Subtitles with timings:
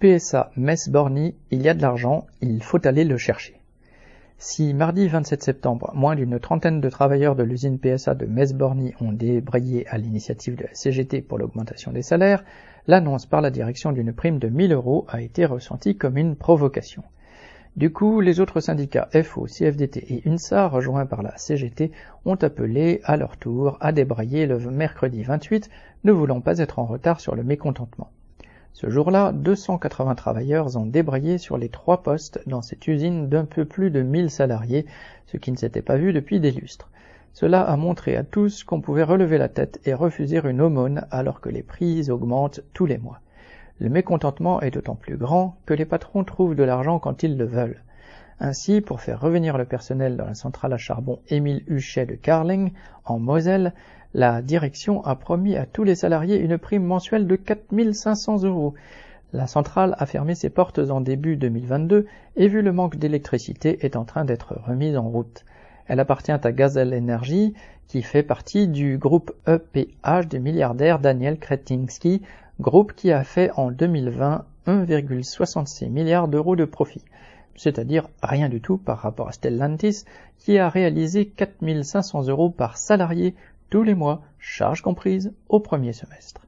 [0.00, 3.58] PSA Metz-Borny, il y a de l'argent, il faut aller le chercher.
[4.38, 9.10] Si mardi 27 septembre, moins d'une trentaine de travailleurs de l'usine PSA de Metz-Borny ont
[9.10, 12.44] débrayé à l'initiative de la CGT pour l'augmentation des salaires,
[12.86, 17.02] l'annonce par la direction d'une prime de 1000 euros a été ressentie comme une provocation.
[17.74, 21.90] Du coup, les autres syndicats FO, CFDT et UNSA, rejoints par la CGT,
[22.24, 25.68] ont appelé à leur tour à débrayer le mercredi 28,
[26.04, 28.12] ne voulant pas être en retard sur le mécontentement.
[28.80, 33.64] Ce jour-là, 280 travailleurs ont débrayé sur les trois postes dans cette usine d'un peu
[33.64, 34.86] plus de 1000 salariés,
[35.26, 36.88] ce qui ne s'était pas vu depuis des lustres.
[37.32, 41.40] Cela a montré à tous qu'on pouvait relever la tête et refuser une aumône alors
[41.40, 43.18] que les prix augmentent tous les mois.
[43.80, 47.46] Le mécontentement est d'autant plus grand que les patrons trouvent de l'argent quand ils le
[47.46, 47.82] veulent.
[48.40, 52.72] Ainsi, pour faire revenir le personnel dans la centrale à charbon Émile Huchet de Carling,
[53.04, 53.72] en Moselle,
[54.14, 58.74] la direction a promis à tous les salariés une prime mensuelle de 4500 euros.
[59.32, 62.06] La centrale a fermé ses portes en début 2022
[62.36, 65.44] et vu le manque d'électricité est en train d'être remise en route.
[65.86, 67.54] Elle appartient à Gazelle Energy
[67.88, 72.22] qui fait partie du groupe EPH du milliardaire Daniel Kretinsky,
[72.60, 77.02] groupe qui a fait en 2020 1,66 milliard d'euros de profit,
[77.58, 80.04] c'est-à-dire rien du tout par rapport à Stellantis
[80.38, 83.34] qui a réalisé 4500 euros par salarié
[83.68, 86.40] tous les mois, charges comprises, au premier semestre.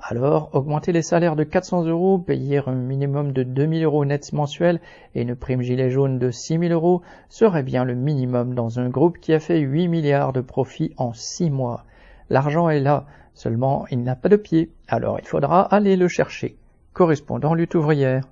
[0.00, 4.80] Alors, augmenter les salaires de 400 euros, payer un minimum de 2000 euros nets mensuels
[5.14, 9.18] et une prime gilet jaune de 6000 euros serait bien le minimum dans un groupe
[9.18, 11.84] qui a fait 8 milliards de profits en 6 mois.
[12.30, 16.56] L'argent est là, seulement il n'a pas de pied, alors il faudra aller le chercher.
[16.92, 18.24] Correspondant lutte ouvrière.